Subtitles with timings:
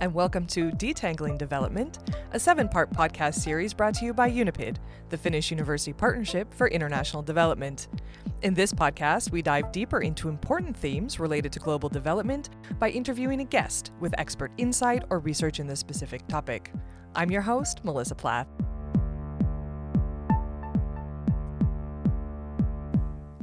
[0.00, 1.98] and welcome to Detangling Development,
[2.32, 4.76] a seven part podcast series brought to you by UNIPID,
[5.10, 7.86] the Finnish University Partnership for International Development.
[8.40, 12.48] In this podcast, we dive deeper into important themes related to global development
[12.78, 16.72] by interviewing a guest with expert insight or research in the specific topic.
[17.14, 18.48] I'm your host, Melissa Plath.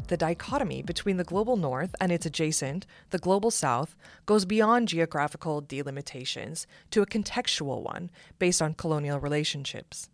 [0.07, 5.61] The dichotomy between the global north and its adjacent, the global south, goes beyond geographical
[5.61, 10.09] delimitations to a contextual one based on colonial relationships.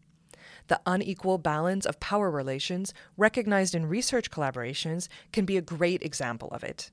[0.68, 6.50] The unequal balance of power relations recognized in research collaborations can be a great example
[6.50, 6.92] of it.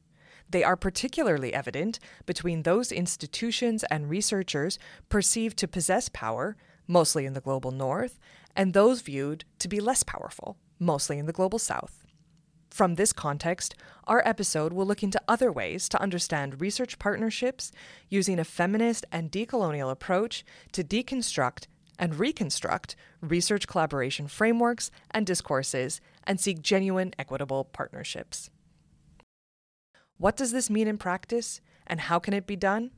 [0.49, 4.79] They are particularly evident between those institutions and researchers
[5.09, 6.57] perceived to possess power,
[6.89, 8.19] mostly in the global north,
[8.57, 12.00] and those viewed to be less powerful, mostly in the global south.
[12.71, 13.75] From this context,
[14.07, 17.73] our episode will look into other ways to understand research partnerships
[18.09, 21.67] using a feminist and decolonial approach to deconstruct
[21.99, 28.51] and reconstruct research collaboration frameworks and discourses and seek genuine equitable partnerships.
[30.17, 32.93] What does this mean in practice, and how can it be done?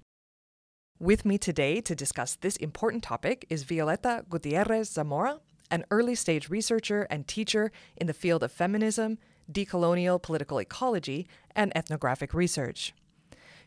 [0.98, 6.50] With me today to discuss this important topic is Violeta Gutierrez Zamora, an early stage
[6.50, 9.19] researcher and teacher in the field of feminism,
[9.53, 12.95] decolonial political ecology, and ethnographic research.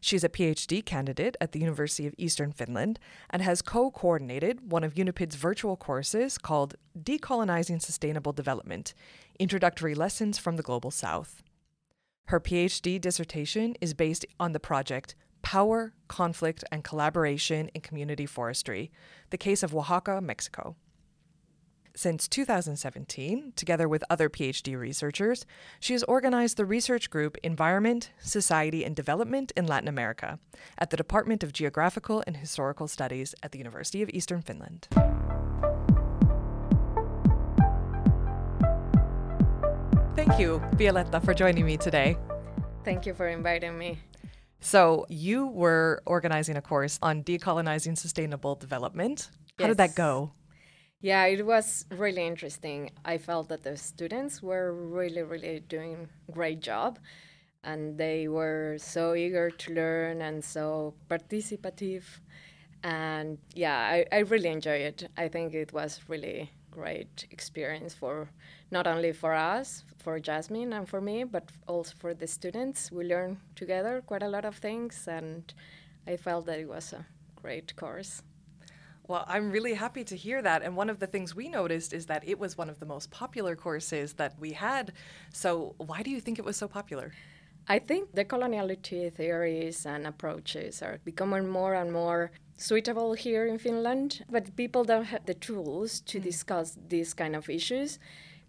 [0.01, 4.83] She's a PhD candidate at the University of Eastern Finland and has co coordinated one
[4.83, 8.93] of UNIPID's virtual courses called Decolonizing Sustainable Development
[9.39, 11.41] Introductory Lessons from the Global South.
[12.25, 18.91] Her PhD dissertation is based on the project Power, Conflict, and Collaboration in Community Forestry,
[19.29, 20.75] the case of Oaxaca, Mexico.
[21.97, 25.45] Since 2017, together with other PhD researchers,
[25.79, 30.37] she has organized the research group Environment, Society, and Development in Latin America
[30.77, 34.89] at the Department of Geographical and Historical Studies at the University of Eastern Finland.
[40.17, 42.17] Thank you, Violeta, for joining me today.
[42.83, 43.99] Thank you for inviting me.
[44.59, 49.29] So, you were organizing a course on decolonizing sustainable development.
[49.57, 50.33] How did that go?
[51.09, 52.89] Yeah, it was really interesting.
[53.05, 56.97] I felt that the students were really, really doing great job
[57.63, 62.05] and they were so eager to learn and so participative.
[62.83, 65.09] And yeah, I, I really enjoyed it.
[65.17, 68.29] I think it was really great experience for
[68.71, 72.91] not only for us, for Jasmine and for me, but also for the students.
[72.91, 75.53] We learned together quite a lot of things and
[76.07, 77.05] I felt that it was a
[77.35, 78.23] great course.
[79.07, 80.63] Well, I'm really happy to hear that.
[80.63, 83.11] And one of the things we noticed is that it was one of the most
[83.11, 84.93] popular courses that we had.
[85.31, 87.13] So, why do you think it was so popular?
[87.67, 94.23] I think decoloniality theories and approaches are becoming more and more suitable here in Finland,
[94.29, 96.23] but people don't have the tools to mm.
[96.23, 97.99] discuss these kind of issues.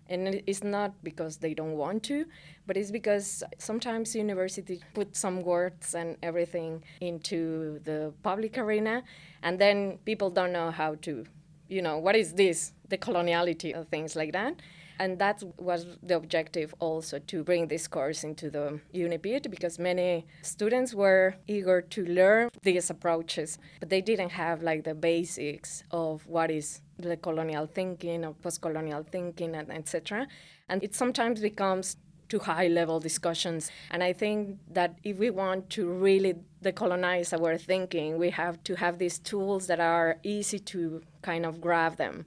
[0.09, 2.27] And it's not because they don't want to,
[2.67, 9.03] but it's because sometimes university put some words and everything into the public arena,
[9.43, 11.25] and then people don't know how to,
[11.69, 14.55] you know, what is this, the coloniality of things like that.
[14.99, 20.27] And that was the objective also to bring this course into the UNIPID because many
[20.41, 26.27] students were eager to learn these approaches, but they didn't have like the basics of
[26.27, 30.27] what is the colonial thinking or post-colonial thinking and etc.
[30.69, 31.97] And it sometimes becomes
[32.29, 33.71] to high level discussions.
[33.91, 38.75] And I think that if we want to really decolonize our thinking, we have to
[38.75, 42.27] have these tools that are easy to kind of grab them.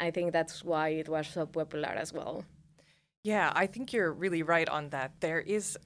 [0.00, 2.44] I think that's why it was so popular as well.
[3.22, 5.12] Yeah, I think you're really right on that.
[5.20, 5.78] There is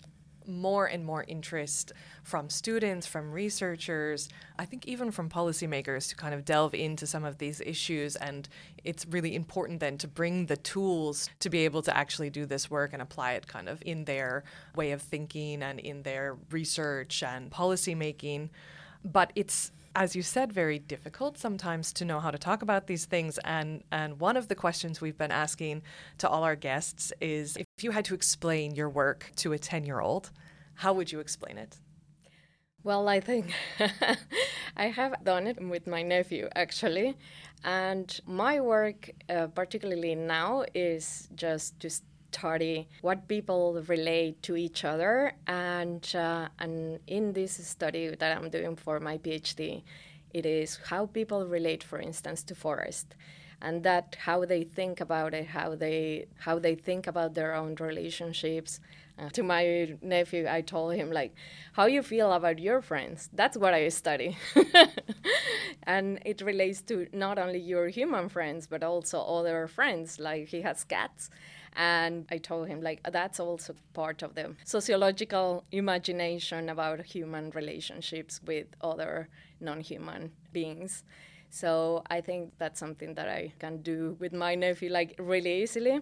[0.48, 1.92] more and more interest
[2.22, 4.28] from students, from researchers,
[4.58, 8.16] I think even from policymakers to kind of delve into some of these issues.
[8.16, 8.48] And
[8.84, 12.70] it's really important then to bring the tools to be able to actually do this
[12.70, 14.44] work and apply it kind of in their
[14.74, 18.48] way of thinking and in their research and policymaking.
[19.04, 23.04] But it's as you said, very difficult sometimes to know how to talk about these
[23.04, 23.36] things.
[23.38, 25.82] And, and one of the questions we've been asking
[26.18, 29.84] to all our guests is if you had to explain your work to a 10
[29.84, 30.30] year old,
[30.78, 31.76] how would you explain it?
[32.84, 33.52] Well, I think
[34.76, 37.16] I have done it with my nephew actually.
[37.64, 44.84] And my work, uh, particularly now, is just to study what people relate to each
[44.84, 45.32] other.
[45.48, 49.82] And, uh, and in this study that I'm doing for my PhD,
[50.32, 53.16] it is how people relate, for instance, to forest.
[53.60, 57.74] And that how they think about it, how they how they think about their own
[57.80, 58.80] relationships.
[59.18, 61.34] Uh, to my nephew, I told him like,
[61.72, 63.28] "How you feel about your friends?
[63.32, 64.36] That's what I study."
[65.82, 70.20] and it relates to not only your human friends but also other friends.
[70.20, 71.30] Like he has cats,
[71.74, 78.40] and I told him like that's also part of the sociological imagination about human relationships
[78.46, 79.28] with other
[79.60, 81.02] non-human beings.
[81.50, 86.00] So I think that's something that I can do with my nephew like really easily.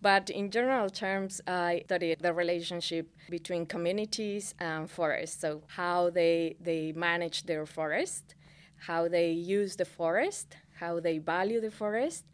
[0.00, 5.40] But in general terms, I studied the relationship between communities and forests.
[5.40, 8.34] So how they they manage their forest,
[8.86, 12.24] how they use the forest, how they value the forest,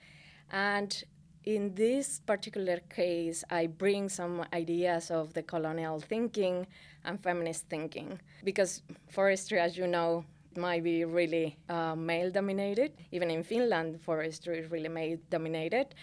[0.51, 1.05] and
[1.45, 6.67] in this particular case, I bring some ideas of decolonial thinking
[7.05, 10.25] and feminist thinking because forestry, as you know,
[10.57, 12.93] might be really uh, male dominated.
[13.13, 15.95] Even in Finland, forestry is really male dominated.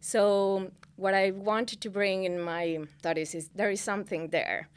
[0.00, 4.68] So, what I wanted to bring in my studies is there is something there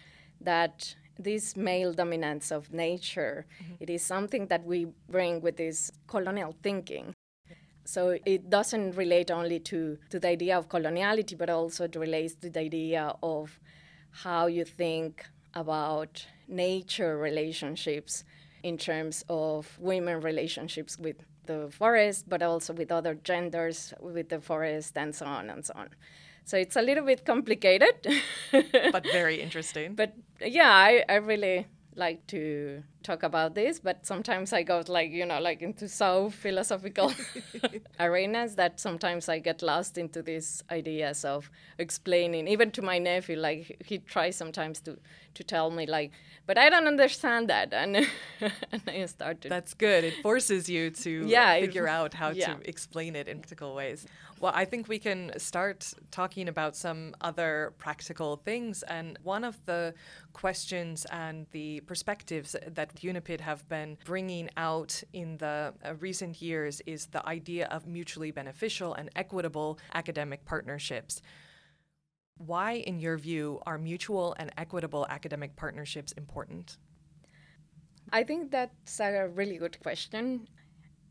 [0.41, 3.75] that this male dominance of nature mm-hmm.
[3.79, 7.15] it is something that we bring with this colonial thinking
[7.85, 12.33] so it doesn't relate only to, to the idea of coloniality, but also it relates
[12.35, 13.59] to the idea of
[14.09, 15.23] how you think
[15.53, 18.23] about nature relationships
[18.65, 24.41] in terms of women relationships with the forest, but also with other genders with the
[24.41, 25.89] forest, and so on and so on.
[26.45, 27.95] So it's a little bit complicated,
[28.91, 29.93] but very interesting.
[30.01, 35.11] But yeah, I, I really like to talk about this, but sometimes I go like
[35.11, 37.13] you know like into so philosophical
[37.99, 42.47] arenas that sometimes I get lost into these ideas of explaining.
[42.47, 44.97] Even to my nephew, like he tries sometimes to
[45.35, 46.11] to tell me like,
[46.45, 47.95] but I don't understand that, and
[48.71, 49.49] and I start to.
[49.49, 50.03] That's good.
[50.03, 52.53] It forces you to yeah, figure out how yeah.
[52.53, 54.05] to explain it in practical ways.
[54.41, 58.83] Well, I think we can start talking about some other practical things.
[58.83, 59.93] And one of the
[60.33, 66.81] questions and the perspectives that UNIPID have been bringing out in the uh, recent years
[66.85, 71.21] is the idea of mutually beneficial and equitable academic partnerships.
[72.37, 76.77] Why, in your view, are mutual and equitable academic partnerships important?
[78.11, 80.49] I think that's a really good question.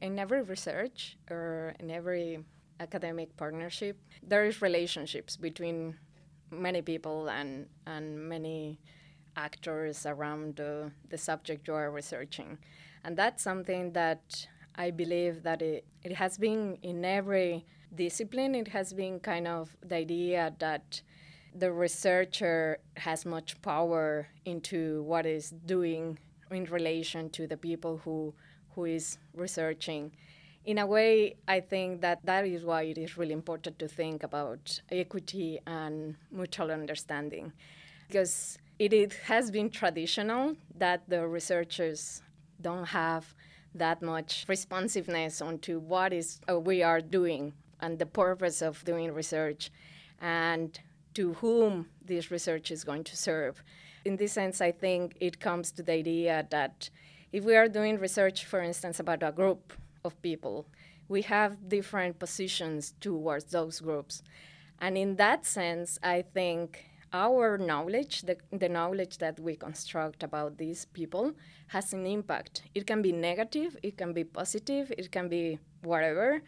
[0.02, 2.44] In every research or in every
[2.80, 5.96] academic partnership, there is relationships between
[6.50, 8.78] many people and, and many
[9.36, 12.58] actors around uh, the subject you are researching.
[13.04, 18.68] And that's something that I believe that it, it has been in every discipline, it
[18.68, 21.02] has been kind of the idea that
[21.54, 26.18] the researcher has much power into what is doing
[26.50, 28.34] in relation to the people who
[28.74, 30.10] who is researching
[30.64, 34.22] in a way, I think that that is why it is really important to think
[34.22, 37.52] about equity and mutual understanding.
[38.08, 42.22] Because it, it has been traditional that the researchers
[42.61, 43.34] don't have
[43.75, 49.12] that much responsiveness onto what is uh, we are doing and the purpose of doing
[49.12, 49.70] research
[50.20, 50.81] and
[51.12, 53.62] to whom this research is going to serve.
[54.05, 56.88] In this sense, I think it comes to the idea that
[57.32, 59.72] if we are doing research, for instance, about a group
[60.04, 60.66] of people.
[61.08, 64.22] We have different positions towards those groups.
[64.81, 70.58] And in that sense, I think our knowledge, the, the knowledge that we construct about
[70.58, 71.32] these people,
[71.69, 72.62] has an impact.
[72.74, 76.43] It can be negative, it can be positive, it can be whatever.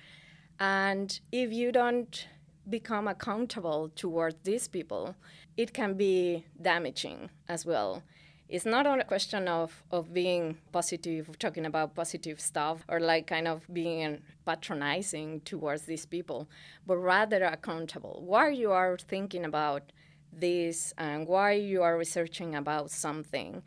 [0.58, 2.28] And if you don't
[2.68, 5.14] become accountable towards these people,
[5.56, 8.02] it can be damaging as well
[8.48, 13.26] it's not only a question of, of being positive, talking about positive stuff, or like
[13.26, 16.48] kind of being patronizing towards these people,
[16.86, 18.22] but rather accountable.
[18.24, 19.90] Why you are thinking about
[20.32, 23.62] this and why you are researching about something.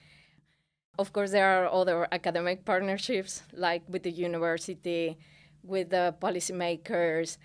[0.97, 5.17] Of course, there are other academic partnerships, like with the university,
[5.63, 7.37] with the policymakers.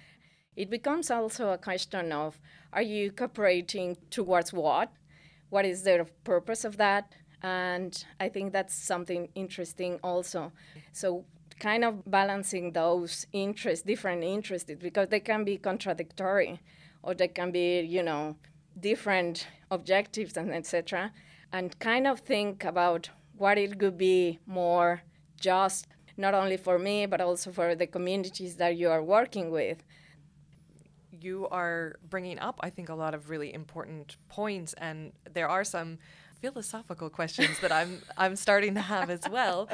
[0.56, 2.40] It becomes also a question of
[2.72, 4.92] are you cooperating towards what?
[5.50, 7.12] What is the purpose of that?
[7.44, 10.50] And I think that's something interesting also.
[10.92, 11.26] So,
[11.60, 16.60] kind of balancing those interests, different interests, because they can be contradictory
[17.02, 18.36] or they can be, you know,
[18.80, 21.12] different objectives and etc.
[21.52, 25.02] And kind of think about what it could be more
[25.38, 25.86] just,
[26.16, 29.84] not only for me, but also for the communities that you are working with
[31.20, 35.64] you are bringing up, I think, a lot of really important points, and there are
[35.64, 35.98] some
[36.40, 39.68] philosophical questions that I'm I'm starting to have as well.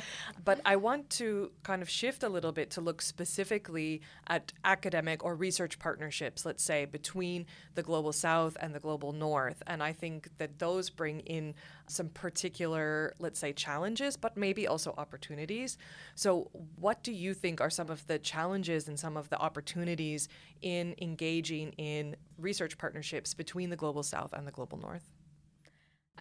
[0.45, 5.25] But I want to kind of shift a little bit to look specifically at academic
[5.25, 9.63] or research partnerships, let's say, between the global south and the global north.
[9.67, 11.55] And I think that those bring in
[11.87, 15.77] some particular, let's say, challenges, but maybe also opportunities.
[16.15, 20.29] So what do you think are some of the challenges and some of the opportunities
[20.63, 25.11] in engaging in research partnerships between the global south and the global north?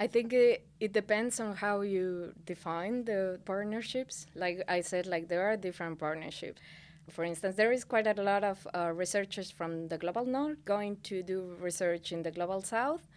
[0.02, 4.28] I think it, it depends on how you define the partnerships.
[4.34, 6.62] Like I said, like there are different partnerships.
[7.10, 10.98] For instance, there is quite a lot of uh, researchers from the global north going
[11.04, 13.08] to do research in the global south.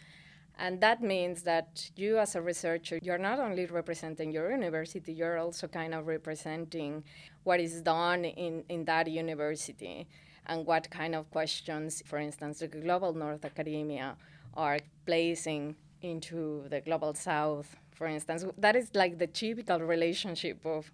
[0.58, 5.38] And that means that you, as a researcher, you're not only representing your university, you're
[5.38, 7.04] also kind of representing
[7.44, 10.08] what is done in, in that university
[10.46, 14.16] and what kind of questions, for instance, the Global North Academia
[14.54, 18.44] are placing into the global south, for instance.
[18.58, 20.92] That is like the typical relationship of,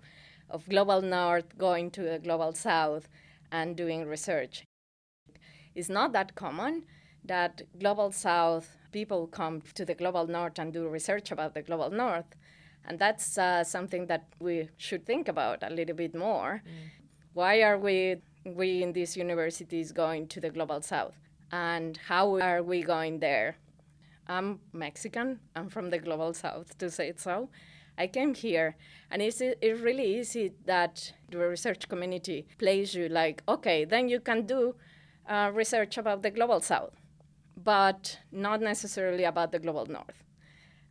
[0.50, 3.08] of global north going to the global south
[3.50, 4.64] and doing research.
[5.74, 6.84] It's not that common
[7.24, 11.90] that global south people come to the global north and do research about the global
[11.90, 12.34] north.
[12.84, 16.62] And that's uh, something that we should think about a little bit more.
[16.64, 16.72] Mm.
[17.34, 21.14] Why are we, we in these universities going to the global south?
[21.52, 23.56] And how are we going there?
[24.30, 25.40] I'm Mexican.
[25.56, 27.48] I'm from the global south, to say it so.
[27.96, 28.76] I came here,
[29.10, 34.20] and it's, it's really easy that the research community plays you like, okay, then you
[34.20, 34.74] can do
[35.26, 36.92] uh, research about the global south,
[37.56, 40.22] but not necessarily about the global north.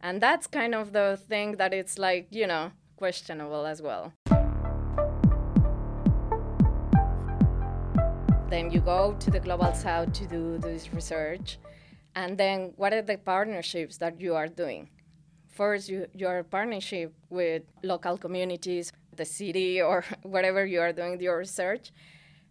[0.01, 4.13] And that's kind of the thing that it's like, you know, questionable as well.
[8.49, 11.59] Then you go to the global south to do this research
[12.17, 14.89] and then what are the partnerships that you are doing?
[15.49, 21.37] First, you, your partnership with local communities, the city, or wherever you are doing your
[21.37, 21.91] research,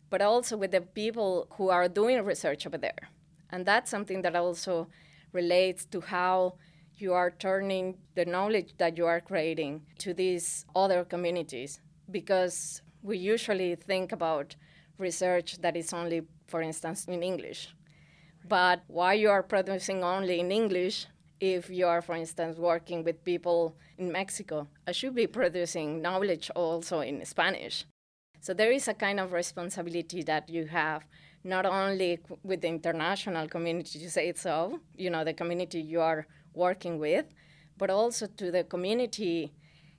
[0.08, 3.10] but also with the people who are doing research over there.
[3.50, 4.86] And that's something that also
[5.32, 6.54] relates to how
[6.98, 11.80] you are turning the knowledge that you are creating to these other communities.
[12.08, 14.54] Because we usually think about
[14.96, 17.75] research that is only, for instance, in English
[18.48, 21.06] but why you are producing only in English
[21.40, 24.68] if you are, for instance, working with people in Mexico?
[24.86, 27.84] I should be producing knowledge also in Spanish.
[28.40, 31.04] So there is a kind of responsibility that you have
[31.42, 36.26] not only with the international community to say so, you know, the community you are
[36.54, 37.26] working with,
[37.78, 39.52] but also to the community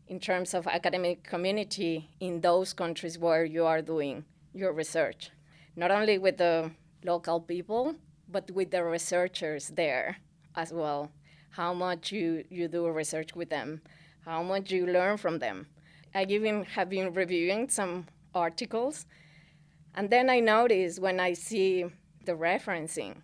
[0.08, 5.32] in terms of academic community in those countries where you are doing your research.
[5.76, 6.72] Not only with the
[7.04, 7.96] local people,
[8.30, 10.18] but with the researchers there
[10.56, 11.12] as well.
[11.52, 13.82] How much you, you do research with them,
[14.26, 15.68] how much you learn from them.
[16.14, 19.06] I even have been reviewing some articles,
[19.96, 21.86] and then I notice when I see
[22.26, 23.22] the referencing,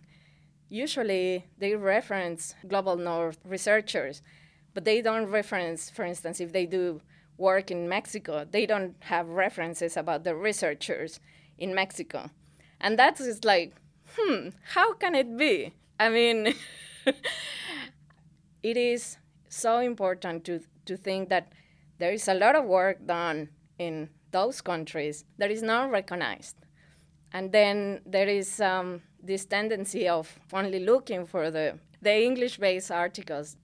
[0.68, 4.22] usually they reference Global North researchers,
[4.72, 7.00] but they don't reference, for instance, if they do
[7.36, 11.20] work in Mexico, they don't have references about the researchers
[11.58, 12.30] in Mexico.
[12.80, 13.74] And that's just like,
[14.16, 15.72] hmm, how can it be?
[15.98, 16.54] I mean,
[18.62, 19.18] it is
[19.48, 21.52] so important to, to think that
[21.98, 26.56] there is a lot of work done in those countries that is not recognized.
[27.32, 32.90] And then there is um, this tendency of only looking for the, the English based
[32.90, 33.56] articles.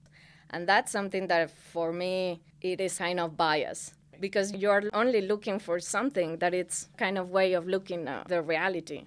[0.49, 5.59] And that's something that for me, it is kind of bias because you're only looking
[5.59, 9.05] for something that it's kind of way of looking at the reality.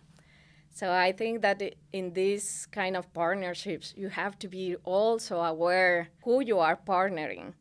[0.74, 1.62] So I think that
[1.92, 7.52] in these kind of partnerships, you have to be also aware who you are partnering.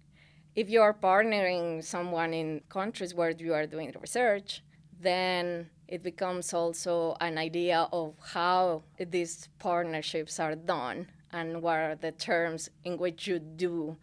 [0.56, 4.64] If you are partnering someone in countries where you are doing research,
[5.00, 11.96] then it becomes also an idea of how these partnerships are done and what are
[11.96, 13.96] the terms in which you do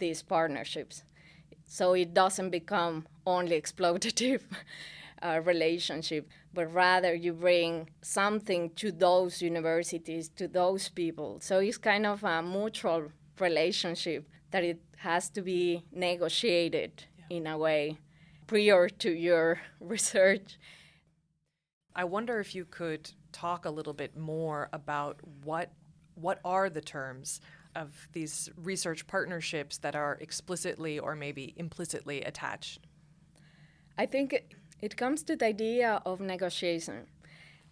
[0.00, 1.04] these partnerships.
[1.64, 4.42] So it doesn't become only exploitative
[5.22, 11.38] uh, relationship, but rather you bring something to those universities, to those people.
[11.40, 17.36] So it's kind of a mutual relationship that it has to be negotiated yeah.
[17.36, 17.98] in a way
[18.46, 20.58] prior to your research.
[21.94, 25.72] I wonder if you could talk a little bit more about what
[26.14, 27.40] what are the terms
[27.76, 32.80] of these research partnerships that are explicitly or maybe implicitly attached?
[33.96, 37.06] I think it comes to the idea of negotiation.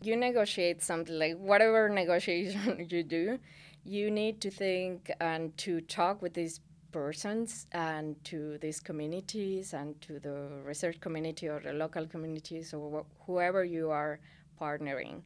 [0.02, 3.38] You negotiate something like whatever negotiation you do,
[3.84, 6.60] you need to think and to talk with these
[6.92, 13.04] persons and to these communities and to the research community or the local communities or
[13.04, 14.18] wh- whoever you are
[14.60, 15.22] partnering.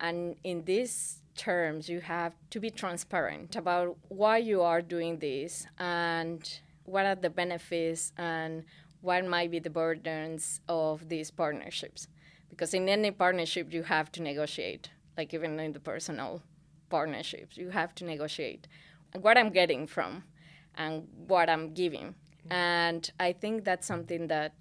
[0.00, 5.66] And in these terms, you have to be transparent about why you are doing this
[5.78, 6.40] and
[6.84, 8.64] what are the benefits and
[9.00, 12.08] what might be the burdens of these partnerships.
[12.50, 16.42] Because in any partnership, you have to negotiate, like even in the personal
[16.88, 18.66] partnerships, you have to negotiate
[19.20, 20.24] what I'm getting from
[20.76, 22.14] and what I'm giving.
[22.50, 24.54] And I think that's something that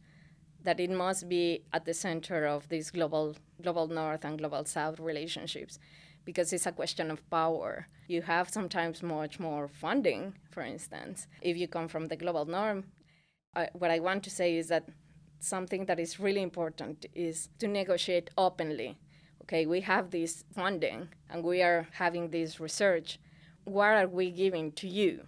[0.63, 5.00] that it must be at the center of these global global north and global south
[5.00, 5.79] relationships
[6.25, 7.88] because it's a question of power.
[8.08, 11.27] You have sometimes much more funding, for instance.
[11.41, 12.84] If you come from the global north,
[13.58, 14.88] I, what I want to say is that
[15.40, 19.00] something that is really important is to negotiate openly.
[19.42, 23.20] Okay, we have this funding and we are having this research.
[23.64, 25.26] What are we giving to you?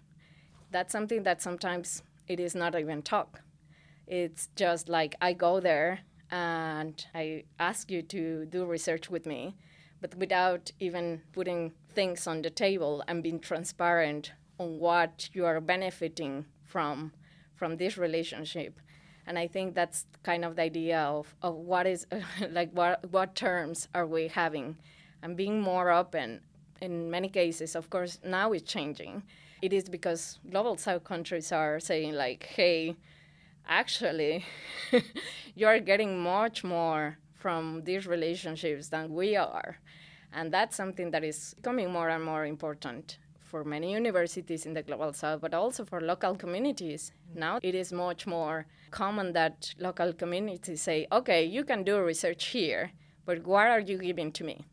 [0.70, 3.42] That's something that sometimes it is not even talk.
[4.06, 9.56] It's just like I go there and I ask you to do research with me,
[10.02, 15.60] but without even putting things on the table and being transparent on what you are
[15.60, 17.12] benefiting from
[17.60, 18.80] from this relationship.
[19.28, 22.08] And I think that's kind of the idea of, of what is
[22.50, 24.78] like what what terms are we having?
[25.22, 26.42] And being more open
[26.82, 29.24] in many cases of course now it's changing.
[29.62, 32.96] It is because global south countries are saying like hey
[33.68, 34.46] actually
[35.56, 39.78] you are getting much more from these relationships than we are.
[40.32, 43.18] And that's something that is becoming more and more important
[43.50, 47.12] for many universities in the global south but also for local communities.
[47.12, 47.40] Mm-hmm.
[47.40, 52.46] Now it is much more common that local communities say okay you can do research
[52.48, 52.92] here
[53.26, 54.66] but what are you giving to me?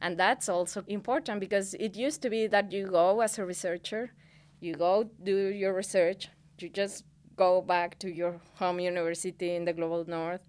[0.00, 4.12] And that's also important because it used to be that you go as a researcher
[4.60, 6.28] you go do your research
[6.58, 7.04] you just
[7.36, 10.42] go back to your home university in the global north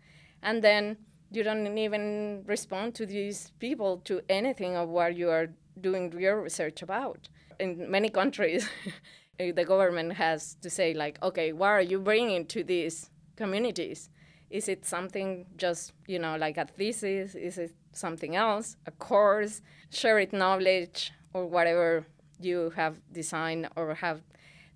[0.43, 0.97] and then
[1.31, 5.47] you don't even respond to these people to anything of what you are
[5.81, 7.27] doing your research about
[7.59, 8.67] in many countries
[9.39, 14.09] eh, the government has to say like okay what are you bringing to these communities?
[14.49, 17.35] Is it something just you know like a thesis?
[17.35, 18.77] Is it something else?
[18.85, 19.61] A course?
[19.89, 22.05] Shared knowledge or whatever
[22.39, 24.21] you have designed or have.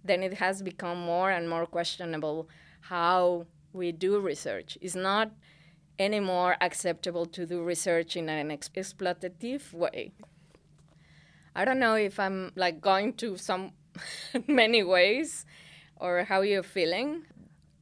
[0.04, 2.48] Then it has become more and more questionable
[2.82, 4.78] how we do research.
[4.82, 5.32] It's not
[6.00, 10.14] anymore acceptable to do research in an ex- exploitative way.
[11.56, 13.72] I don't know if I'm like going to some
[14.48, 15.46] many ways
[15.98, 17.24] or how you're feeling.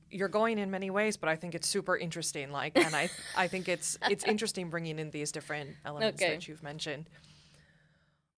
[0.10, 2.52] You're going in many ways, but I think it's super interesting.
[2.52, 6.34] Like, and I, I think it's it's interesting bringing in these different elements Okay.
[6.34, 7.10] that you've mentioned.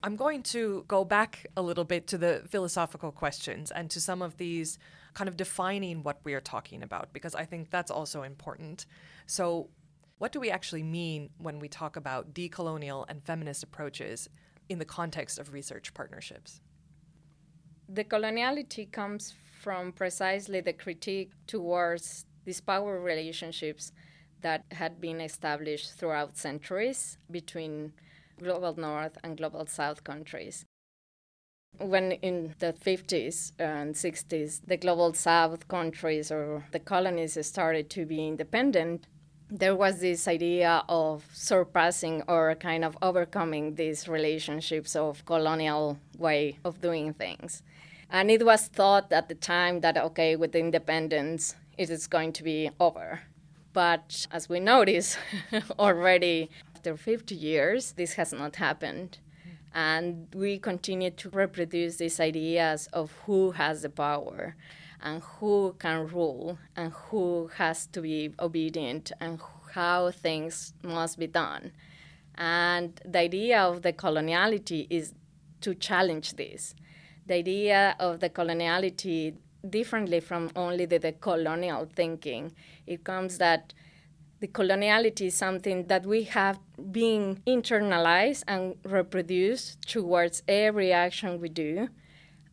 [0.02, 4.22] I'm going to go back a little bit to the philosophical questions and to some
[4.22, 4.78] of these
[5.12, 8.86] kind of defining what we are talking about, because I think that's also important.
[9.26, 9.68] So,
[10.18, 14.28] what do we actually mean when we talk about decolonial and feminist approaches
[14.70, 16.60] in the context of research partnerships?
[17.88, 23.92] The coloniality comes from precisely the critique towards these power relationships
[24.40, 27.92] that had been established throughout centuries between
[28.38, 30.64] global north and global south countries.
[31.78, 38.06] When in the 50s and 60s, the global south countries or the colonies started to
[38.06, 39.06] be independent,
[39.50, 46.58] there was this idea of surpassing or kind of overcoming these relationships of colonial way
[46.64, 47.62] of doing things.
[48.10, 52.42] And it was thought at the time that, okay, with independence, it is going to
[52.42, 53.20] be over.
[53.72, 55.16] But as we notice
[55.78, 59.18] already after 50 years, this has not happened.
[59.72, 64.56] And we continue to reproduce these ideas of who has the power
[65.02, 69.40] and who can rule and who has to be obedient and
[69.72, 71.72] how things must be done.
[72.36, 75.14] And the idea of the coloniality is
[75.60, 76.74] to challenge this.
[77.26, 79.34] The idea of the coloniality,
[79.68, 82.52] differently from only the, the colonial thinking,
[82.86, 83.74] it comes that
[84.40, 86.58] the coloniality is something that we have
[86.90, 91.88] been internalized and reproduced towards every action we do.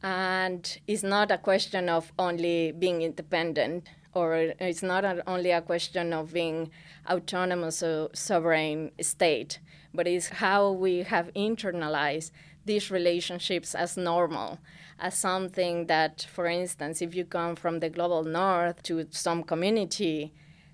[0.03, 6.13] And it's not a question of only being independent, or it's not only a question
[6.13, 6.71] of being
[7.09, 9.59] autonomous or sovereign state,
[9.93, 12.31] but it's how we have internalized
[12.65, 14.59] these relationships as normal,
[14.99, 20.33] as something that, for instance, if you come from the global north to some community,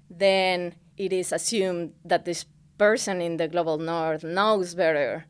[0.09, 2.45] then it is assumed that this
[2.77, 5.25] person in the global north knows better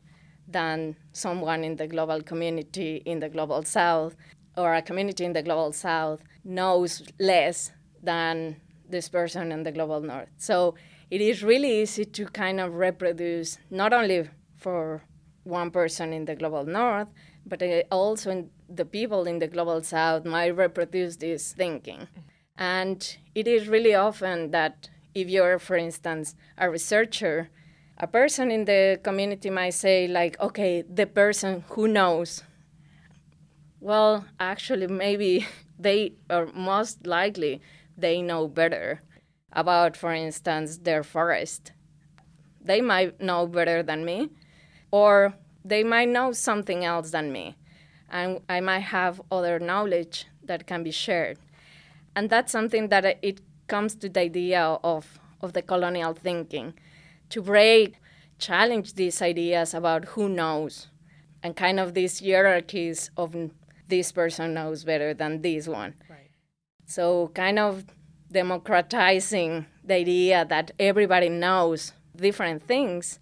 [0.48, 4.16] than someone in the global community in the global south.
[4.56, 8.56] or a community in the global south knows less than
[8.88, 10.28] this person in the global north.
[10.36, 10.76] So
[11.10, 15.02] it is really easy to kind of reproduce not only for
[15.42, 17.08] one person in the global north,
[17.46, 22.08] but uh, also in the people in the global south might reproduce this thinking.
[22.56, 27.50] And it is really often that if you're, for instance, a researcher,
[27.98, 32.42] a person in the community might say, like, okay, the person who knows.
[33.80, 35.46] Well, actually, maybe
[35.78, 37.60] they, or most likely,
[37.96, 39.00] they know better
[39.52, 41.72] about, for instance, their forest.
[42.60, 44.30] They might know better than me,
[44.90, 47.56] or they might know something else than me,
[48.10, 51.38] and I might have other knowledge that can be shared.
[52.16, 56.74] And that's something that it comes to the idea of, of the colonial thinking
[57.30, 57.96] to break,
[58.38, 60.88] challenge these ideas about who knows,
[61.42, 63.34] and kind of these hierarchies of
[63.88, 65.94] this person knows better than this one.
[66.08, 66.30] Right.
[66.86, 67.84] So, kind of
[68.30, 73.18] democratizing the idea that everybody knows different things,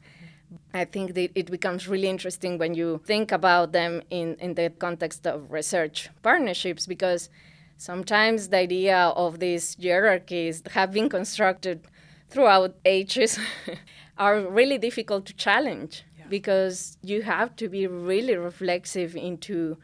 [0.74, 4.70] I think that it becomes really interesting when you think about them in, in the
[4.70, 7.30] context of research partnerships because
[7.76, 11.86] sometimes the idea of these hierarchies have been constructed
[12.32, 13.38] throughout ages
[14.18, 16.24] are really difficult to challenge yeah.
[16.28, 19.76] because you have to be really reflexive into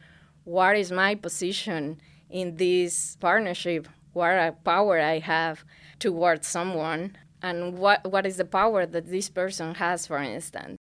[0.44, 5.64] what is my position in this partnership what power I have
[5.98, 10.76] towards someone and what, what is the power that this person has, for instance.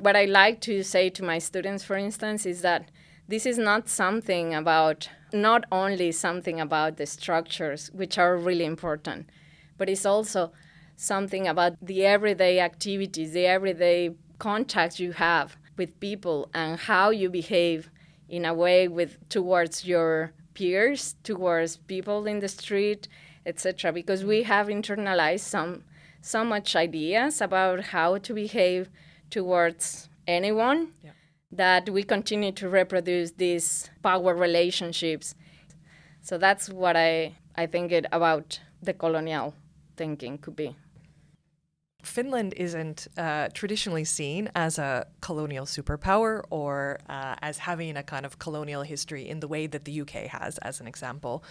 [0.00, 2.90] What I like to say to my students, for instance, is that
[3.26, 9.28] this is not something about, not only something about the structures, which are really important,
[9.78, 10.52] but it's also
[10.96, 17.30] something about the everyday activities, the everyday contacts you have with people and how you
[17.30, 17.90] behave
[18.28, 23.08] in a way with towards your peers, towards people in the street,
[23.46, 23.92] etc.
[23.92, 25.84] Because we have internalized some
[26.20, 28.90] so much ideas about how to behave
[29.30, 31.12] towards anyone yeah.
[31.52, 35.34] that we continue to reproduce these power relationships.
[36.20, 39.54] So that's what I, I think it about the colonial
[39.98, 40.76] thinking could be.
[42.02, 48.24] Finland isn't uh, traditionally seen as a colonial superpower or uh, as having a kind
[48.24, 51.42] of colonial history in the way that the UK has, as an example.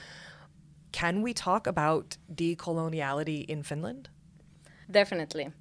[0.91, 4.09] Can we talk about decoloniality in Finland?
[4.89, 5.51] Definitely.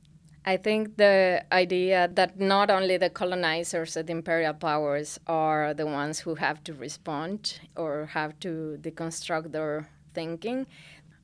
[0.48, 5.86] I think the idea that not only the colonizers and the imperial powers are the
[5.86, 10.66] ones who have to respond or have to deconstruct their thinking,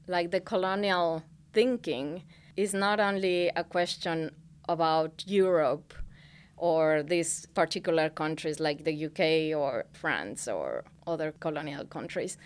[0.09, 2.25] like the colonial thinking
[2.57, 4.31] is not only a question
[4.69, 5.95] about Europe
[6.57, 12.37] or these particular countries like the UK or France or other colonial countries,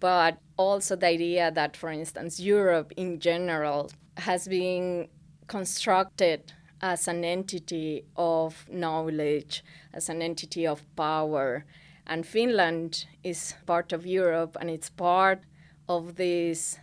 [0.00, 5.08] but also the idea that, for instance, Europe in general has been
[5.46, 11.64] constructed as an entity of knowledge, as an entity of power.
[12.06, 15.42] And Finland is part of Europe and it's part
[15.88, 16.78] of this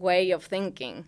[0.00, 1.04] way of thinking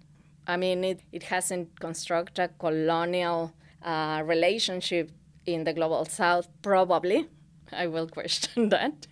[0.46, 3.52] I mean, it, it hasn't constructed a colonial
[3.83, 5.11] uh, relationship
[5.46, 7.28] in the global south, probably.
[7.72, 9.07] I will question that.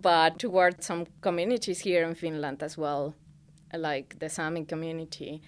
[0.00, 3.14] But towards some communities here in Finland as well,
[3.72, 5.40] like the Sami community.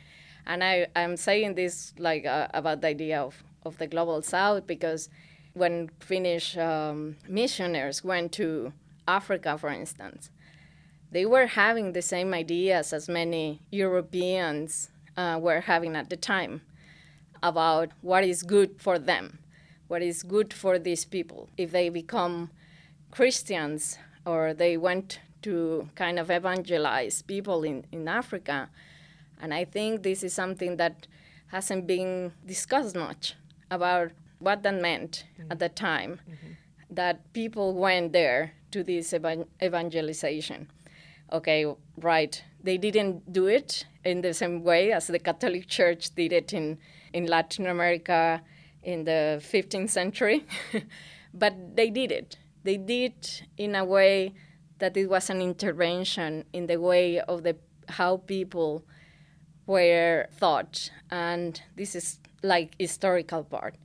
[0.46, 4.66] And I, I'm saying this like uh, about the idea of, of the global south
[4.66, 5.08] because
[5.54, 8.72] when Finnish um, missionaries went to
[9.08, 10.30] Africa, for instance,
[11.16, 16.60] they were having the same ideas as many Europeans uh, were having at the time
[17.42, 19.38] about what is good for them,
[19.88, 21.48] what is good for these people.
[21.56, 22.50] If they become
[23.10, 28.68] Christians or they went to kind of evangelize people in, in Africa.
[29.40, 31.06] And I think this is something that
[31.46, 33.36] hasn't been discussed much
[33.70, 35.50] about what that meant mm-hmm.
[35.50, 36.52] at the time mm-hmm.
[36.90, 40.68] that people went there to this evangelization.
[41.32, 46.32] Okay, right, they didn't do it in the same way as the Catholic Church did
[46.32, 46.78] it in,
[47.12, 48.42] in Latin America
[48.82, 50.46] in the 15th century,
[51.34, 52.38] but they did it.
[52.62, 54.34] They did in a way
[54.78, 57.56] that it was an intervention in the way of the
[57.88, 58.84] how people
[59.66, 63.76] were thought, and this is like historical part,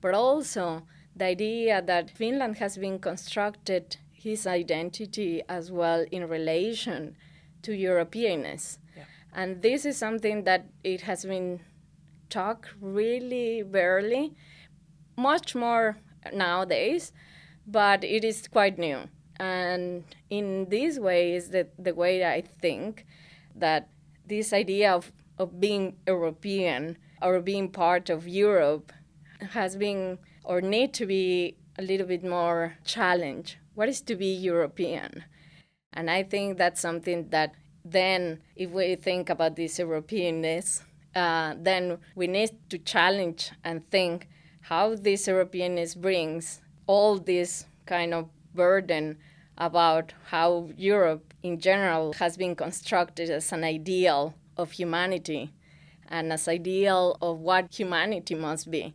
[0.00, 0.82] but also
[1.14, 7.14] the idea that Finland has been constructed his identity as well in relation
[7.62, 8.78] to Europeanness.
[8.96, 9.04] Yeah.
[9.32, 11.60] And this is something that it has been
[12.28, 14.34] talked really barely,
[15.16, 15.98] much more
[16.32, 17.12] nowadays,
[17.68, 18.98] but it is quite new.
[19.38, 23.06] And in this way is the, the way I think
[23.54, 23.88] that
[24.26, 28.92] this idea of, of being European or being part of Europe
[29.50, 33.58] has been or need to be a little bit more challenged.
[33.76, 35.24] What is to be European?
[35.92, 40.82] And I think that's something that then, if we think about this Europeanness,
[41.14, 44.28] uh, then we need to challenge and think
[44.62, 49.18] how this Europeanness brings all this kind of burden
[49.58, 55.52] about how Europe in general has been constructed as an ideal of humanity
[56.08, 58.94] and as ideal of what humanity must be.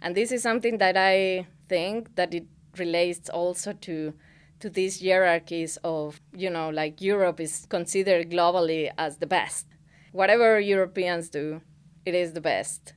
[0.00, 2.46] And this is something that I think that it
[2.78, 4.14] relates also to
[4.60, 9.66] to these hierarchies of, you know, like Europe is considered globally as the best.
[10.12, 11.62] Whatever Europeans do,
[12.04, 12.92] it is the best.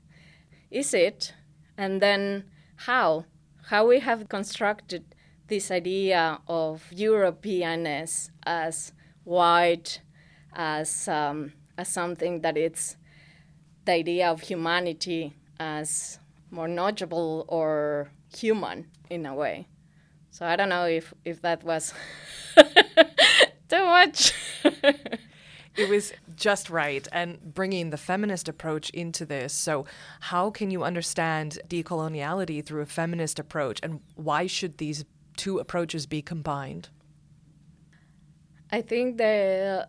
[0.69, 1.33] Is it?
[1.77, 3.25] And then how?
[3.69, 5.15] How we have constructed
[5.47, 8.91] this idea of Europeanness as
[9.23, 10.01] white,
[10.53, 12.97] as, um, as something that it's
[13.85, 16.19] the idea of humanity as
[16.51, 19.67] more knowledgeable or human in a way.
[20.31, 21.93] So I don't know if, if that was
[23.69, 24.33] too much.
[25.75, 29.53] it was just right and bringing the feminist approach into this.
[29.53, 29.85] So,
[30.21, 35.05] how can you understand decoloniality through a feminist approach, and why should these
[35.37, 36.89] two approaches be combined?
[38.71, 39.87] I think the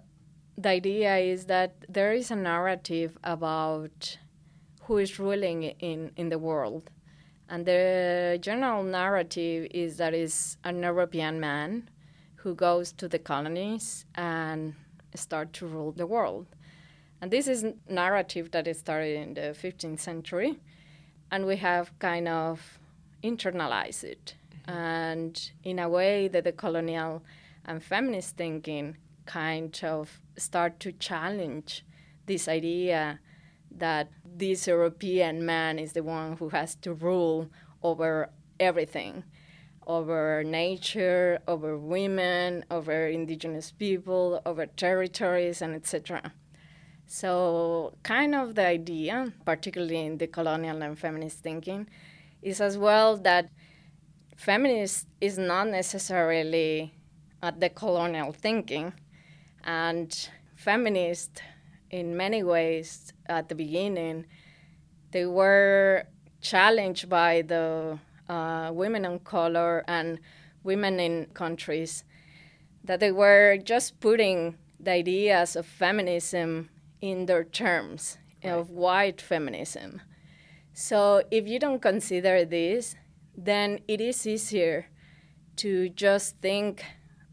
[0.57, 4.19] the idea is that there is a narrative about
[4.83, 6.91] who is ruling in, in the world.
[7.49, 11.91] And the general narrative is that it's an European man
[12.37, 14.75] who goes to the colonies and
[15.15, 16.47] start to rule the world.
[17.21, 20.59] And this is a narrative that started in the 15th century,
[21.31, 22.79] and we have kind of
[23.23, 24.35] internalized it.
[24.69, 24.79] Mm-hmm.
[24.79, 27.23] And in a way that decolonial
[27.65, 31.85] and feminist thinking kind of start to challenge
[32.27, 33.21] this idea
[33.79, 37.49] that this European man is the one who has to rule
[37.83, 39.25] over everything
[39.87, 46.33] over nature, over women, over indigenous people, over territories, and etc.
[47.07, 51.89] So, kind of the idea, particularly in the colonial and feminist thinking,
[52.43, 53.51] is as well that
[54.37, 56.95] feminist is not necessarily
[57.43, 58.95] at the colonial thinking,
[59.65, 61.43] and feminist,
[61.91, 64.27] in many ways, at the beginning,
[65.13, 66.05] they were
[66.41, 70.19] challenged by the uh, women of color and
[70.63, 72.05] women in countries
[72.83, 76.69] that they were just putting the ideas of feminism
[77.01, 78.51] in their terms right.
[78.51, 80.01] of white feminism.
[80.73, 82.97] So if you don't consider this,
[83.37, 84.87] then it is easier
[85.57, 86.85] to just think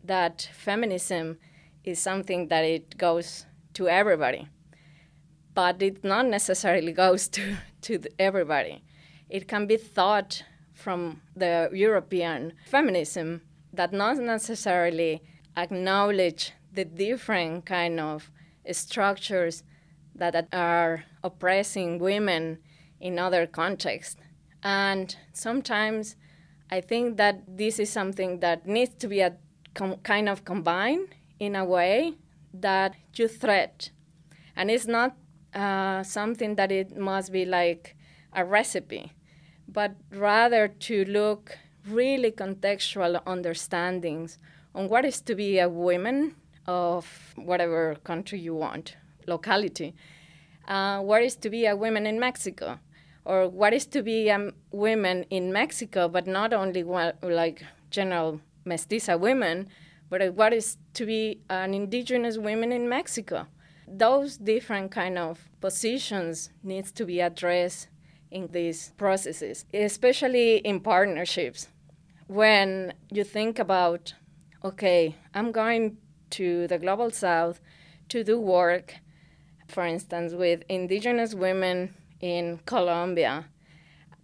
[0.03, 1.37] that feminism
[1.83, 4.47] is something that it goes to everybody
[5.53, 8.83] but it not necessarily goes to, to everybody.
[9.29, 13.41] It can be thought from the European feminism
[13.73, 15.21] that not necessarily
[15.55, 18.31] acknowledge the different kind of
[18.71, 19.63] structures
[20.15, 22.59] that are oppressing women
[22.99, 24.21] in other contexts.
[24.63, 26.15] And sometimes
[26.69, 29.37] I think that this is something that needs to be a
[29.73, 32.15] com- kind of combined in a way
[32.53, 33.89] that you thread.
[34.55, 35.15] And it's not
[35.53, 37.95] uh, something that it must be like
[38.33, 39.11] a recipe,
[39.67, 44.37] but rather to look really contextual understandings
[44.73, 46.35] on what is to be a woman
[46.67, 48.95] of whatever country you want,
[49.27, 49.93] locality.
[50.67, 52.79] Uh, what is to be a woman in Mexico,
[53.25, 58.39] or what is to be a woman in Mexico, but not only one, like general
[58.65, 59.67] mestiza women,
[60.11, 63.47] but what is to be an indigenous woman in Mexico
[63.91, 67.87] those different kind of positions needs to be addressed
[68.29, 71.67] in these processes, especially in partnerships.
[72.27, 74.13] When you think about,
[74.63, 75.97] okay, I'm going
[76.31, 77.59] to the global south
[78.07, 78.95] to do work,
[79.67, 83.47] for instance, with indigenous women in Colombia,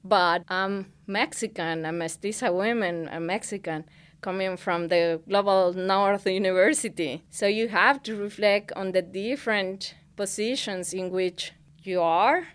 [0.04, 3.84] but I'm Mexican, I'm mestiza woman, I'm Mexican
[4.22, 7.24] coming from the Global North University.
[7.30, 11.54] So you have to reflect on the different positions in which
[11.84, 12.48] you are,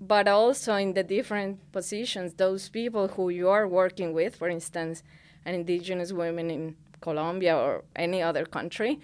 [0.00, 5.02] but also in the different positions, those people who you are working with, for instance,
[5.44, 9.00] an indigenous women in Colombia or any other country,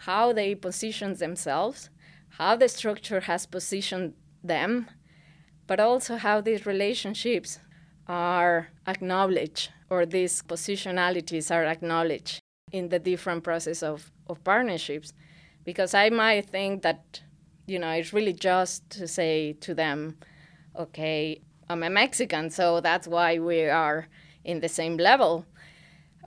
[0.00, 1.90] how they position themselves,
[2.30, 4.86] how the structure has positioned them,
[5.66, 7.58] but also how these relationships
[8.06, 12.40] are acknowledged or these positionalities are acknowledged
[12.72, 15.12] in the different process of, of partnerships.
[15.64, 17.20] Because I might think that,
[17.66, 20.16] you know, it's really just to say to them,
[20.76, 24.06] okay, I'm a Mexican, so that's why we are
[24.44, 25.44] in the same level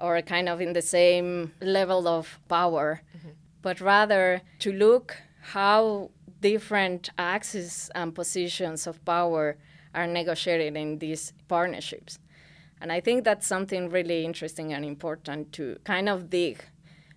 [0.01, 3.29] or kind of in the same level of power, mm-hmm.
[3.61, 6.09] but rather to look how
[6.41, 9.57] different axes and positions of power
[9.93, 12.19] are negotiated in these partnerships.
[12.81, 16.63] And I think that's something really interesting and important to kind of dig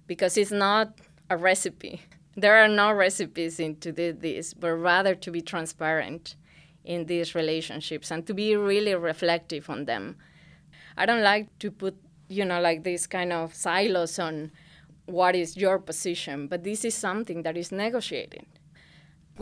[0.06, 0.98] because it's not
[1.30, 2.02] a recipe.
[2.34, 6.34] There are no recipes into this, but rather to be transparent
[6.82, 10.16] in these relationships and to be really reflective on them.
[10.96, 11.94] I don't like to put,
[12.28, 14.50] you know, like these kind of silos on
[15.04, 18.46] what is your position, but this is something that is negotiated.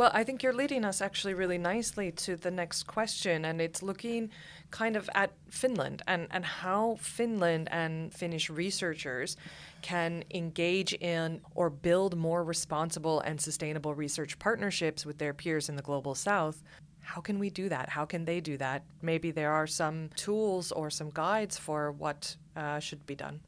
[0.01, 3.83] Well, I think you're leading us actually really nicely to the next question, and it's
[3.83, 4.31] looking
[4.71, 9.37] kind of at Finland and, and how Finland and Finnish researchers
[9.83, 15.77] can engage in or build more responsible and sustainable research partnerships with their peers in
[15.77, 16.63] the global south.
[17.03, 17.91] How can we do that?
[17.91, 18.85] How can they do that?
[19.03, 23.41] Maybe there are some tools or some guides for what uh, should be done.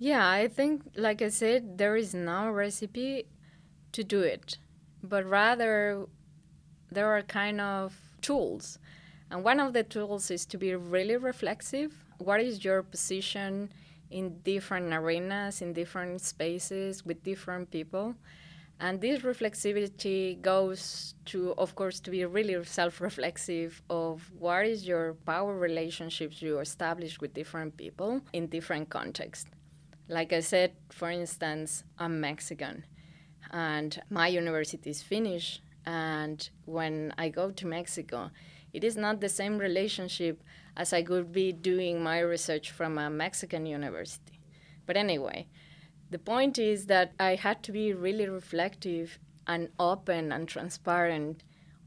[0.00, 3.26] Yeah, I think, like I said, there is no recipe
[3.92, 4.58] to do it
[5.02, 6.06] but rather
[6.90, 8.78] there are kind of tools.
[9.30, 11.92] And one of the tools is to be really reflexive.
[12.18, 13.70] What is your position
[14.10, 18.14] in different arenas, in different spaces, with different people?
[18.80, 24.86] And this reflexivity goes to, of course, to be really self reflexive of what is
[24.86, 29.50] your power relationships you establish with different people in different contexts.
[30.08, 32.84] Like I said, for instance, I'm Mexican
[33.50, 35.60] and my university is Finnish.
[35.86, 38.30] And when I go to Mexico,
[38.72, 40.42] it is not the same relationship
[40.76, 44.40] as I could be doing my research from a Mexican university.
[44.86, 45.46] But anyway,
[46.10, 51.42] the point is that I had to be really reflective and open and transparent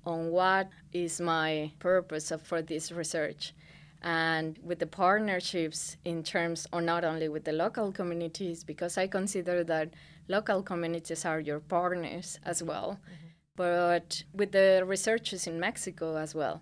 [0.06, 3.54] on what is my purpose of, for this research
[4.02, 9.06] and with the partnerships in terms or not only with the local communities because i
[9.06, 9.94] consider that
[10.36, 13.30] local communities are your partners as well mm-hmm.
[13.56, 16.62] but with the researchers in mexico as well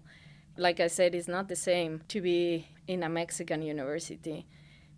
[0.58, 4.40] like i said it's not the same to be in a mexican university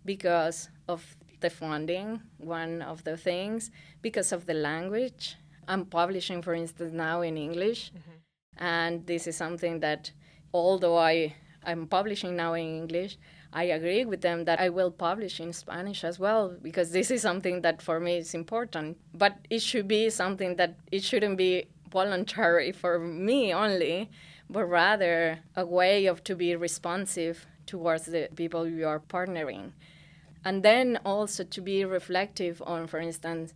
[0.04, 1.00] because of
[1.40, 5.36] the funding one of the things because of the language
[5.68, 8.64] i'm publishing for instance now in english mm-hmm.
[8.64, 10.12] and this is something that
[10.52, 13.18] although i I'm publishing now in English,
[13.52, 17.20] I agree with them that I will publish in Spanish as well because this is
[17.20, 18.98] something that for me is important.
[19.12, 24.10] But it should be something that it shouldn't be voluntary for me only,
[24.48, 29.72] but rather a way of to be responsive towards the people you are partnering.
[30.44, 33.52] And then also to be reflective on, for instance,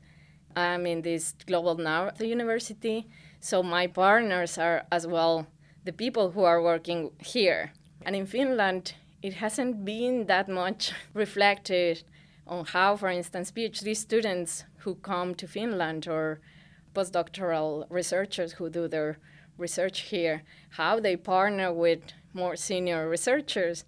[0.54, 3.06] I'm in this Global North University,
[3.40, 5.46] so my partners are as well
[5.84, 8.94] the people who are working here and in Finland,
[9.26, 12.04] it hasn't been that much reflected
[12.46, 16.40] on how, for instance, PhD students who come to Finland or
[16.94, 19.18] postdoctoral researchers who do their
[19.58, 23.84] research here, how they partner with more senior researchers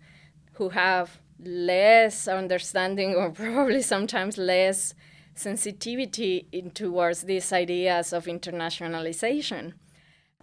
[0.54, 4.92] who have less understanding or probably sometimes less
[5.36, 9.74] sensitivity in, towards these ideas of internationalization.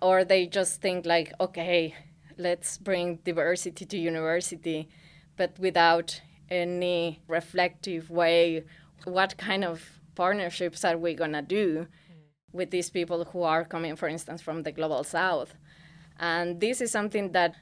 [0.01, 1.95] Or they just think like, okay,
[2.37, 4.89] let's bring diversity to university,
[5.37, 8.63] but without any reflective way.
[9.05, 9.83] What kind of
[10.15, 11.87] partnerships are we going to do
[12.51, 15.55] with these people who are coming, for instance, from the global south?
[16.19, 17.55] And this is something that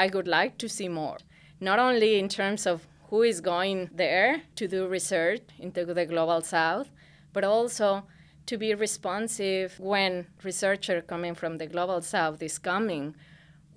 [0.00, 1.18] I would like to see more,
[1.60, 6.40] not only in terms of who is going there to do research into the global
[6.42, 6.90] south,
[7.32, 8.04] but also
[8.46, 13.14] to be responsive when researcher coming from the global south is coming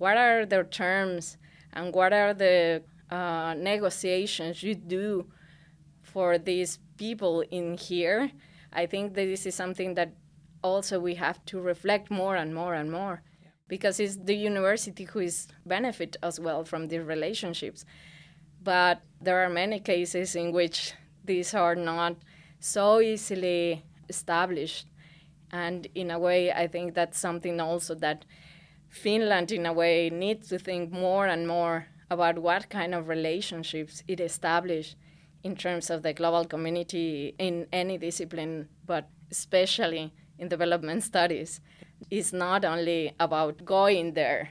[0.02, 1.36] what are their terms
[1.74, 5.24] and what are the uh, negotiations you do
[6.02, 8.32] for these people in here.
[8.72, 10.12] I think that this is something that
[10.60, 13.22] also we have to reflect more and more and more
[13.68, 17.84] because it's the university who is benefit as well from these relationships.
[18.60, 20.94] But there are many cases in which
[21.24, 22.16] these are not
[22.58, 24.88] so easily established.
[25.52, 28.24] And in a way, I think that's something also that
[28.92, 34.04] Finland, in a way, needs to think more and more about what kind of relationships
[34.06, 34.96] it establishes
[35.42, 41.60] in terms of the global community in any discipline, but especially in development studies.
[42.10, 44.50] It's not only about going there,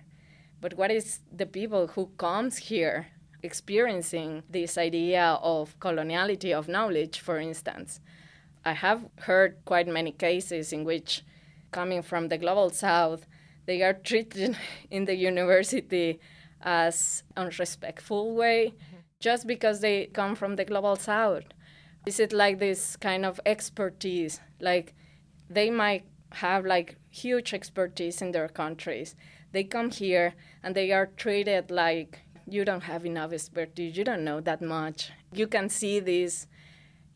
[0.60, 3.08] but what is the people who comes here
[3.44, 8.00] experiencing this idea of coloniality of knowledge, for instance.
[8.66, 11.24] I have heard quite many cases in which,
[11.72, 13.26] coming from the global south,
[13.66, 14.58] they are treated
[14.92, 16.20] in the university
[16.62, 18.98] as unrespectful way mm-hmm.
[19.20, 21.44] just because they come from the global south.
[22.06, 24.40] Is it like this kind of expertise?
[24.60, 24.94] Like
[25.50, 29.16] they might have like huge expertise in their countries.
[29.52, 30.34] They come here
[30.64, 35.12] and they are treated like you don't have enough expertise, you don't know that much.
[35.34, 36.48] You can see these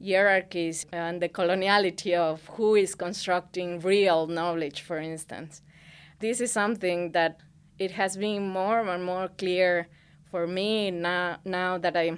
[0.03, 5.61] hierarchies and the coloniality of who is constructing real knowledge, for instance.
[6.19, 7.39] This is something that
[7.77, 9.87] it has been more and more clear
[10.31, 12.17] for me now, now that I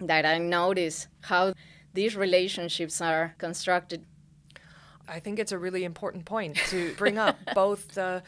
[0.00, 1.52] that I notice how
[1.92, 4.04] these relationships are constructed.
[5.08, 8.22] I think it's a really important point to bring up both the,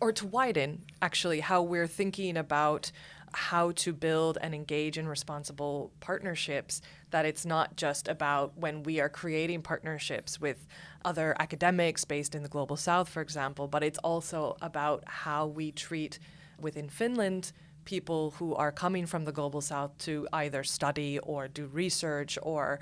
[0.00, 2.90] or to widen actually how we're thinking about
[3.32, 9.00] how to build and engage in responsible partnerships that it's not just about when we
[9.00, 10.66] are creating partnerships with
[11.04, 15.72] other academics based in the global south for example but it's also about how we
[15.72, 16.18] treat
[16.60, 17.52] within Finland
[17.84, 22.80] people who are coming from the global south to either study or do research or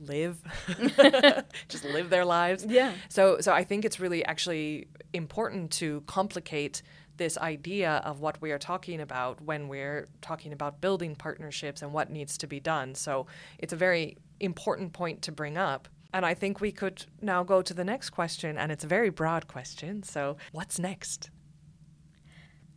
[0.00, 0.42] live
[1.68, 2.64] just live their lives.
[2.66, 2.92] Yeah.
[3.08, 6.82] So so i think it's really actually important to complicate
[7.20, 11.92] this idea of what we are talking about when we're talking about building partnerships and
[11.92, 13.26] what needs to be done so
[13.58, 17.62] it's a very important point to bring up and I think we could now go
[17.62, 20.02] to the next question, and it's a very broad question.
[20.02, 21.30] So, what's next?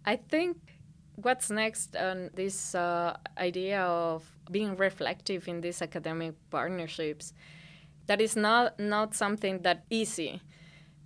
[0.05, 0.57] I think
[1.15, 7.33] what's next on this uh, idea of being reflective in these academic partnerships
[8.07, 10.41] that is not not something that easy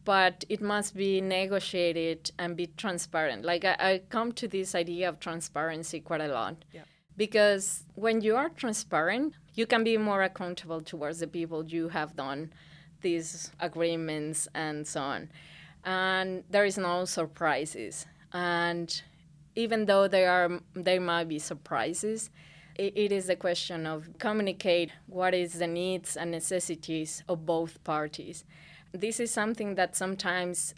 [0.07, 3.43] but it must be negotiated and be transparent.
[3.43, 6.85] Like i, I come to this idea of transparency quite a lot yeah.
[7.17, 12.15] because when you are transparent you can be more accountable towards the people you have
[12.15, 12.53] done
[13.01, 15.29] these agreements and so on.
[15.83, 18.05] And there is no surprises.
[18.31, 18.89] And
[19.55, 22.29] even though there are there might be surprises
[22.75, 27.83] it, it is a question of communicate what is the needs and necessities of both
[27.83, 28.45] parties
[28.99, 30.73] this is something that sometimes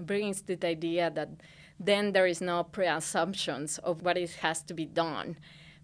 [0.00, 1.28] brings to the idea that
[1.78, 5.36] then there is no pre-assumptions of what it has to be done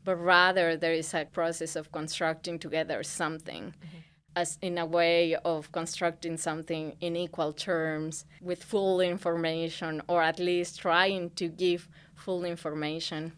[0.07, 3.99] but rather there is a process of constructing together something mm-hmm.
[4.37, 10.39] as in a way of constructing something in equal terms with full information or at
[10.39, 13.33] least trying to give full information.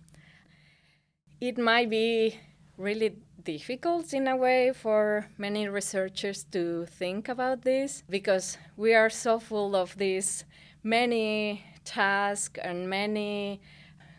[1.40, 2.38] It might be
[2.76, 9.10] really difficult in a way for many researchers to think about this because we are
[9.10, 10.44] so full of these
[10.82, 13.60] many tasks and many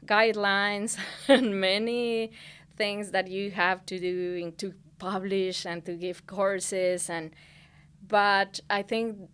[0.05, 0.97] guidelines
[1.27, 2.31] and many
[2.77, 7.31] things that you have to do to publish and to give courses and
[8.07, 9.29] but I think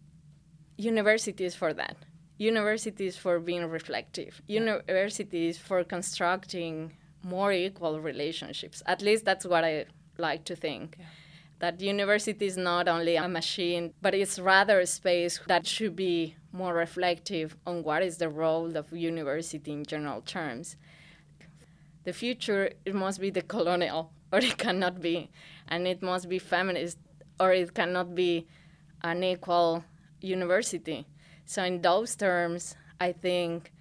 [0.78, 1.96] universities for that.
[2.38, 6.92] Universities for being reflective, universities for constructing
[7.26, 8.84] more equal relationships.
[8.86, 9.86] At least that's what I
[10.18, 10.96] like to think.
[11.00, 11.06] Yeah.
[11.60, 16.36] That university is not only a machine, but it's rather a space that should be
[16.52, 20.76] more reflective on what is the role of university in general terms.
[22.04, 25.30] The future, it must be decolonial, or it cannot be,
[25.68, 26.98] and it must be feminist,
[27.40, 28.48] or it cannot be
[29.02, 29.84] an equal
[30.22, 31.08] university
[31.46, 33.72] so in those terms, I think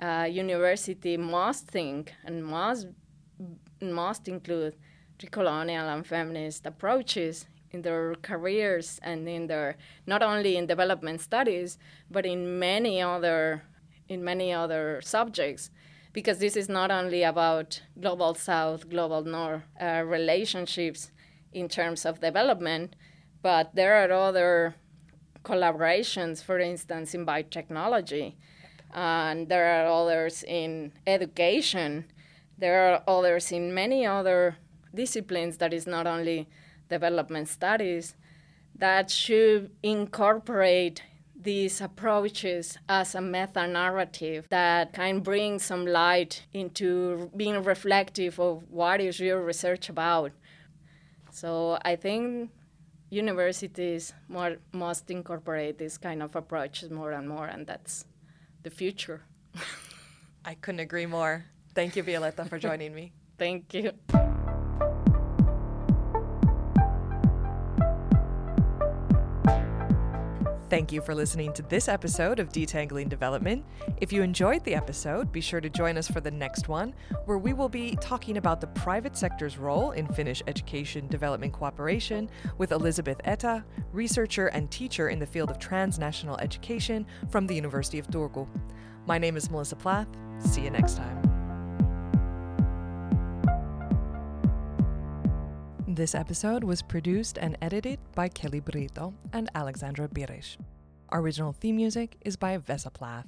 [0.00, 2.86] uh, university must think and must
[3.80, 4.74] must include
[5.18, 9.76] decolonial and feminist approaches in their careers and in their
[10.06, 11.78] not only in development studies
[12.10, 13.62] but in many other
[14.08, 15.70] in many other subjects
[16.12, 21.12] because this is not only about global south global north uh, relationships
[21.52, 22.96] in terms of development
[23.42, 24.74] but there are other
[25.44, 28.34] collaborations, for instance, in biotechnology.
[28.92, 32.06] And there are others in education.
[32.56, 34.56] There are others in many other
[34.94, 36.48] disciplines that is not only
[36.88, 38.14] development studies
[38.74, 41.02] that should incorporate
[41.40, 48.64] these approaches as a meta narrative that can bring some light into being reflective of
[48.70, 50.32] what is your research about.
[51.30, 52.50] So I think
[53.10, 58.04] universities more, must incorporate this kind of approaches more and more, and that's
[58.68, 59.22] the future.
[60.44, 61.46] I couldn't agree more.
[61.74, 63.12] Thank you, Violeta, for joining me.
[63.38, 63.92] Thank you.
[70.78, 73.64] Thank you for listening to this episode of Detangling Development.
[74.00, 77.36] If you enjoyed the episode, be sure to join us for the next one, where
[77.36, 82.70] we will be talking about the private sector's role in Finnish education development cooperation with
[82.70, 88.06] Elizabeth Etta, researcher and teacher in the field of transnational education from the University of
[88.06, 88.46] Turku.
[89.04, 90.06] My name is Melissa Plath.
[90.38, 91.37] See you next time.
[95.98, 100.56] This episode was produced and edited by Kelly Brito and Alexandra Birish.
[101.10, 103.26] Original theme music is by Vesa Plath.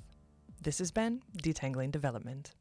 [0.62, 2.54] This has been Detangling Development.